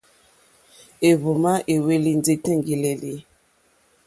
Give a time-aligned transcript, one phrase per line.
[1.09, 3.13] Éhwùmá éhwélì ndí tèŋɡí!lélí.